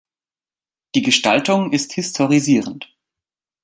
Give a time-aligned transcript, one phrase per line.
[0.95, 2.91] Die Gestaltung ist historisierend.